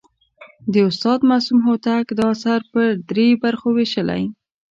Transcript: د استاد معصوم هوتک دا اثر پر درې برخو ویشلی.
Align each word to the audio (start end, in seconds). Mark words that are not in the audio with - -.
د 0.71 0.75
استاد 0.89 1.19
معصوم 1.29 1.59
هوتک 1.67 2.05
دا 2.19 2.25
اثر 2.35 2.59
پر 2.71 2.87
درې 3.09 3.27
برخو 3.43 3.67
ویشلی. 3.77 4.23